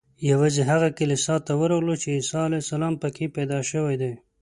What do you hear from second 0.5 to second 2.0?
هغه کلیسا ته ورغلو